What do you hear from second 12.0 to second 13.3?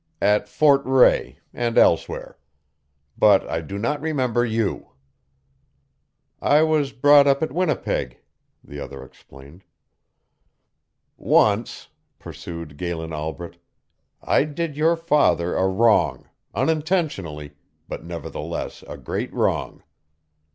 pursued Galen